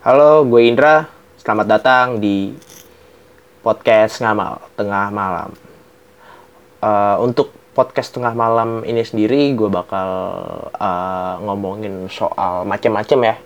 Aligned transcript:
Halo, 0.00 0.48
gue 0.48 0.64
Indra. 0.64 1.12
Selamat 1.36 1.76
datang 1.76 2.24
di 2.24 2.56
podcast 3.60 4.16
Ngamal 4.24 4.56
Tengah 4.72 5.12
Malam. 5.12 5.52
Uh, 6.80 7.20
untuk 7.20 7.52
podcast 7.76 8.08
Tengah 8.08 8.32
Malam 8.32 8.80
ini 8.88 9.04
sendiri, 9.04 9.52
gue 9.52 9.68
bakal 9.68 10.08
uh, 10.72 11.34
ngomongin 11.44 12.08
soal 12.08 12.64
macam-macam 12.64 13.18
ya 13.28 13.36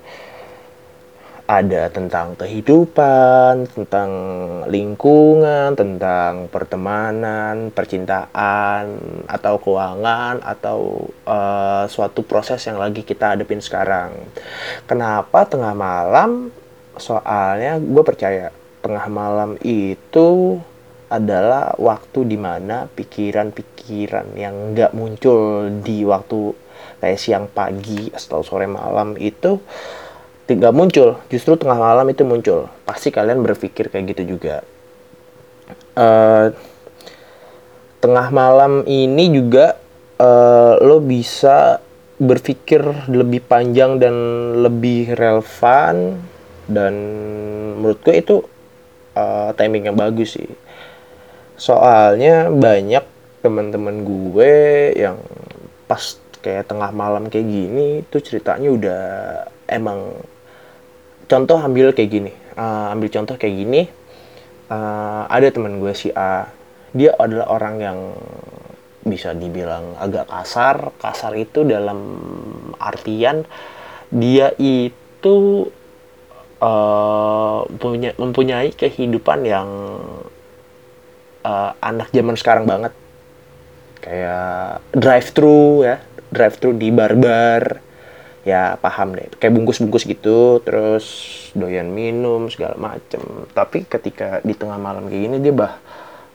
ada 1.44 1.92
tentang 1.92 2.32
kehidupan, 2.40 3.68
tentang 3.68 4.10
lingkungan, 4.64 5.76
tentang 5.76 6.48
pertemanan, 6.48 7.68
percintaan, 7.68 8.96
atau 9.28 9.60
keuangan, 9.60 10.40
atau 10.40 11.04
uh, 11.28 11.84
suatu 11.84 12.24
proses 12.24 12.64
yang 12.64 12.80
lagi 12.80 13.04
kita 13.04 13.36
hadapin 13.36 13.60
sekarang. 13.60 14.16
Kenapa 14.88 15.44
tengah 15.44 15.76
malam? 15.76 16.48
Soalnya 16.96 17.76
gue 17.76 18.04
percaya 18.06 18.48
tengah 18.80 19.04
malam 19.12 19.60
itu 19.60 20.56
adalah 21.12 21.76
waktu 21.76 22.24
di 22.24 22.40
mana 22.40 22.88
pikiran-pikiran 22.88 24.32
yang 24.32 24.72
nggak 24.72 24.96
muncul 24.96 25.68
di 25.84 26.08
waktu 26.08 26.56
kayak 27.04 27.20
siang 27.20 27.46
pagi 27.52 28.08
atau 28.08 28.40
sore 28.40 28.64
malam 28.64 29.12
itu 29.20 29.60
tidak 30.44 30.72
muncul 30.76 31.20
justru 31.32 31.56
tengah 31.56 31.76
malam 31.76 32.06
itu 32.12 32.22
muncul. 32.24 32.68
Pasti 32.84 33.08
kalian 33.08 33.40
berpikir 33.40 33.88
kayak 33.88 34.16
gitu 34.16 34.36
juga. 34.36 34.60
Uh, 35.96 36.52
tengah 38.04 38.28
malam 38.28 38.84
ini 38.84 39.32
juga 39.32 39.80
uh, 40.20 40.76
lo 40.84 41.00
bisa 41.00 41.80
berpikir 42.20 42.84
lebih 43.08 43.40
panjang 43.44 43.96
dan 43.96 44.14
lebih 44.60 45.16
relevan. 45.16 46.20
Dan 46.64 46.94
menurut 47.80 48.00
gue 48.04 48.14
itu 48.16 48.36
uh, 49.16 49.52
timing 49.56 49.92
yang 49.92 49.96
bagus 49.96 50.36
sih. 50.36 50.48
Soalnya 51.56 52.52
banyak 52.52 53.04
teman-teman 53.44 54.04
gue 54.04 54.52
yang 54.96 55.20
pas 55.84 56.16
kayak 56.40 56.68
tengah 56.68 56.92
malam 56.92 57.28
kayak 57.28 57.44
gini 57.44 58.04
tuh 58.08 58.20
ceritanya 58.20 58.68
udah 58.68 59.02
emang 59.68 60.12
contoh 61.28 61.58
ambil 61.60 61.92
kayak 61.92 62.10
gini. 62.10 62.32
Uh, 62.54 62.92
ambil 62.94 63.08
contoh 63.10 63.34
kayak 63.34 63.54
gini. 63.54 63.82
Uh, 64.70 65.28
ada 65.28 65.50
teman 65.50 65.80
gue 65.82 65.92
si 65.92 66.08
A. 66.14 66.48
Dia 66.94 67.12
adalah 67.18 67.50
orang 67.50 67.74
yang 67.82 67.98
bisa 69.04 69.36
dibilang 69.36 69.98
agak 70.00 70.30
kasar. 70.30 70.94
Kasar 70.96 71.34
itu 71.36 71.66
dalam 71.66 71.98
artian 72.78 73.44
dia 74.14 74.54
itu 74.60 75.66
uh, 76.62 77.60
punya 77.80 78.14
mempunyai 78.14 78.70
kehidupan 78.70 79.42
yang 79.42 79.68
uh, 81.42 81.70
anak 81.82 82.08
zaman 82.14 82.36
sekarang 82.38 82.64
banget. 82.64 82.92
Kayak 84.00 84.84
drive 84.94 85.28
thru 85.34 85.82
ya. 85.82 85.98
Drive 86.30 86.56
thru 86.58 86.74
di 86.74 86.90
barbar 86.90 87.93
ya 88.44 88.76
paham 88.78 89.16
deh. 89.16 89.26
Kayak 89.40 89.56
bungkus-bungkus 89.58 90.04
gitu 90.04 90.60
terus 90.62 91.04
doyan 91.56 91.88
minum 91.90 92.46
segala 92.52 92.76
macem. 92.76 93.20
Tapi 93.56 93.88
ketika 93.88 94.44
di 94.44 94.52
tengah 94.52 94.76
malam 94.76 95.08
kayak 95.08 95.22
gini 95.28 95.36
dia 95.40 95.52
bah 95.56 95.80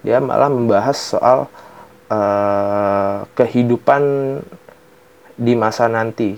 dia 0.01 0.17
malah 0.19 0.49
membahas 0.49 0.97
soal 0.97 1.45
uh, 2.09 3.23
kehidupan 3.37 4.03
di 5.37 5.53
masa 5.53 5.87
nanti. 5.87 6.35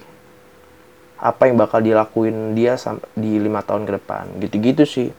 Apa 1.21 1.47
yang 1.47 1.57
bakal 1.57 1.85
dilakuin 1.85 2.57
dia 2.57 2.75
di 3.15 3.39
lima 3.39 3.63
tahun 3.63 3.87
ke 3.87 3.91
depan. 3.97 4.25
Gitu-gitu 4.43 4.83
sih. 4.85 5.09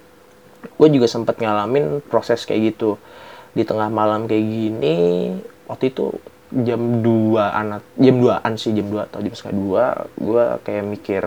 Gue 0.78 0.89
juga 0.91 1.11
sempat 1.11 1.41
ngalamin 1.41 2.05
proses 2.06 2.44
kayak 2.47 2.75
gitu. 2.75 3.00
Di 3.56 3.62
tengah 3.64 3.89
malam 3.89 4.27
kayak 4.27 4.47
gini 4.47 4.97
waktu 5.71 5.94
itu 5.94 6.12
jam 6.52 7.00
2 7.00 7.32
anak 7.40 7.82
jam 7.96 8.16
2an 8.20 8.52
sih 8.60 8.76
jam 8.76 8.86
2 8.92 9.08
atau 9.08 9.18
jam 9.24 9.32
setengah 9.32 9.56
2 10.20 10.28
gue 10.28 10.44
kayak 10.68 10.84
mikir 10.84 11.24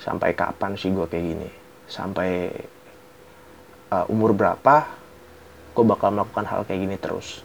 sampai 0.00 0.36
kapan 0.36 0.76
sih 0.76 0.92
gue 0.92 1.06
kayak 1.08 1.24
gini? 1.24 1.48
Sampai 1.88 2.52
uh, 3.92 4.04
umur 4.12 4.36
berapa 4.36 4.88
gue 5.72 5.84
bakal 5.84 6.12
melakukan 6.12 6.44
hal 6.48 6.60
kayak 6.68 6.80
gini 6.80 6.96
terus? 7.00 7.44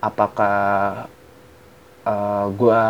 Apakah 0.00 1.08
uh, 2.04 2.46
gue 2.52 2.82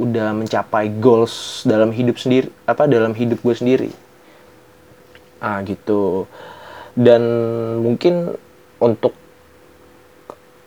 udah 0.00 0.32
mencapai 0.32 0.88
goals 0.96 1.60
dalam 1.68 1.92
hidup 1.92 2.16
sendiri 2.16 2.48
apa 2.64 2.88
dalam 2.88 3.12
hidup 3.12 3.40
gue 3.44 3.54
sendiri? 3.56 3.90
Ah 5.40 5.60
gitu. 5.64 6.24
Dan 6.96 7.22
mungkin 7.80 8.36
untuk 8.80 9.12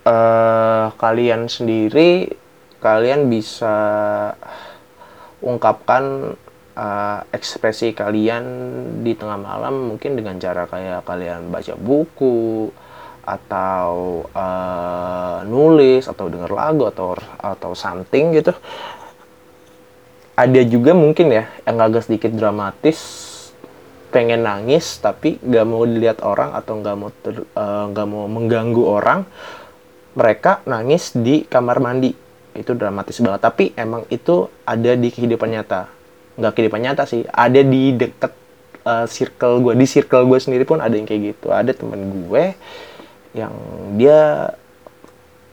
uh, 0.08 0.92
kalian 0.96 1.48
sendiri 1.48 2.32
kalian 2.84 3.32
bisa 3.32 3.76
ungkapkan 5.40 6.36
uh, 6.76 7.20
ekspresi 7.32 7.96
kalian 7.96 8.44
di 9.04 9.16
tengah 9.16 9.40
malam 9.40 9.96
mungkin 9.96 10.20
dengan 10.20 10.36
cara 10.40 10.68
kayak 10.68 11.08
kalian 11.08 11.48
baca 11.48 11.76
buku 11.80 12.68
atau 13.24 14.28
uh, 14.36 15.48
nulis 15.48 16.12
atau 16.12 16.28
denger 16.28 16.52
lagu 16.52 16.84
atau 16.92 17.16
atau 17.40 17.72
something 17.72 18.36
gitu. 18.36 18.52
Ada 20.34 20.66
juga 20.66 20.92
mungkin 20.98 21.30
ya 21.32 21.46
yang 21.64 21.78
agak 21.80 22.10
sedikit 22.10 22.34
dramatis 22.36 23.32
pengen 24.10 24.46
nangis 24.46 25.02
tapi 25.02 25.42
gak 25.42 25.66
mau 25.66 25.86
dilihat 25.86 26.22
orang 26.22 26.54
atau 26.54 26.78
gak 26.86 26.98
mau 26.98 27.10
nggak 27.90 28.06
uh, 28.06 28.10
mau 28.10 28.30
mengganggu 28.30 28.84
orang 28.86 29.26
mereka 30.14 30.62
nangis 30.70 31.14
di 31.14 31.46
kamar 31.46 31.82
mandi. 31.82 32.14
Itu 32.54 32.78
dramatis 32.78 33.18
banget. 33.18 33.42
Tapi 33.42 33.64
emang 33.74 34.06
itu 34.14 34.50
ada 34.66 34.94
di 34.94 35.10
kehidupan 35.10 35.50
nyata. 35.50 35.90
Nggak 36.38 36.54
kehidupan 36.54 36.82
nyata 36.82 37.04
sih. 37.10 37.26
Ada 37.30 37.62
di 37.66 37.98
deket 37.98 38.34
uh, 38.86 39.06
circle 39.10 39.64
gue 39.64 39.74
di 39.74 39.88
circle 39.90 40.30
gue 40.30 40.40
sendiri 40.40 40.64
pun 40.64 40.80
ada 40.80 40.94
yang 40.94 41.10
kayak 41.10 41.34
gitu. 41.34 41.50
Ada 41.50 41.74
temen 41.74 42.30
gue 42.30 42.54
yang 43.34 43.54
dia 43.98 44.54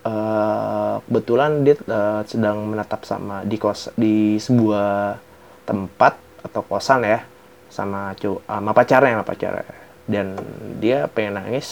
uh, 0.05 1.01
kebetulan 1.09 1.65
dia 1.65 1.75
uh, 1.89 2.21
sedang 2.29 2.69
menetap 2.69 3.09
sama 3.09 3.41
di 3.49 3.57
kos 3.57 3.89
di 3.97 4.37
sebuah 4.37 5.17
tempat 5.65 6.21
atau 6.45 6.61
kosan 6.65 7.05
ya 7.05 7.25
sama 7.73 8.13
cu 8.21 8.45
sama 8.45 8.71
pacarnya 8.77 9.17
sama 9.17 9.25
pacarnya. 9.25 9.77
Dan 10.11 10.37
dia 10.83 11.07
pengen 11.09 11.39
nangis 11.41 11.69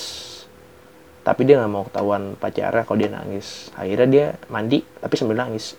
tapi 1.28 1.44
dia 1.44 1.60
nggak 1.60 1.68
mau 1.68 1.84
ketahuan 1.84 2.32
pacarnya 2.40 2.88
kalau 2.88 2.96
dia 2.96 3.12
nangis. 3.12 3.68
Akhirnya 3.76 4.08
dia 4.08 4.26
mandi 4.48 4.80
tapi 4.80 5.12
sambil 5.20 5.36
nangis. 5.36 5.76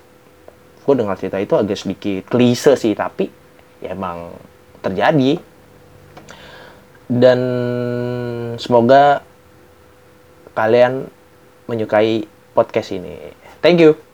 Gue 0.85 0.93
dengar 0.93 1.17
cerita 1.17 1.41
itu 1.41 1.57
agak 1.57 1.73
sedikit 1.73 2.29
klise 2.29 2.77
sih 2.77 2.93
tapi 2.93 3.33
ya 3.81 3.97
emang 3.97 4.29
terjadi. 4.85 5.41
Dan 7.09 7.39
semoga 8.61 9.25
kalian 10.53 11.09
menyukai 11.65 12.29
podcast 12.53 12.93
ini. 12.93 13.33
Thank 13.65 13.81
you 13.81 14.08